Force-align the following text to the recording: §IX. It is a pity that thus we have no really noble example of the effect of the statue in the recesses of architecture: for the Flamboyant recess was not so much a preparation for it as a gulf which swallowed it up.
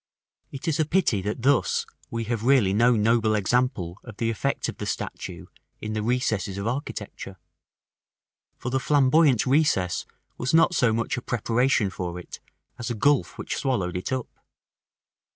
§IX. 0.51 0.59
It 0.59 0.67
is 0.67 0.79
a 0.79 0.85
pity 0.85 1.21
that 1.21 1.43
thus 1.43 1.85
we 2.09 2.23
have 2.23 2.41
no 2.41 2.47
really 2.47 2.73
noble 2.73 3.35
example 3.35 3.99
of 4.03 4.17
the 4.17 4.31
effect 4.31 4.67
of 4.67 4.77
the 4.77 4.87
statue 4.87 5.45
in 5.79 5.93
the 5.93 6.01
recesses 6.01 6.57
of 6.57 6.65
architecture: 6.65 7.37
for 8.57 8.71
the 8.71 8.79
Flamboyant 8.79 9.45
recess 9.45 10.07
was 10.39 10.55
not 10.55 10.73
so 10.73 10.91
much 10.91 11.17
a 11.17 11.21
preparation 11.21 11.91
for 11.91 12.17
it 12.19 12.39
as 12.79 12.89
a 12.89 12.95
gulf 12.95 13.37
which 13.37 13.57
swallowed 13.57 13.95
it 13.95 14.11
up. 14.11 14.27